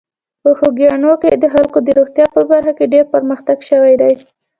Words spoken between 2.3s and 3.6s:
په برخه کې ډېر پرمختګ